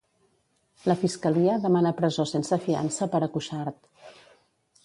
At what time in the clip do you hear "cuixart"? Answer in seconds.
3.37-3.81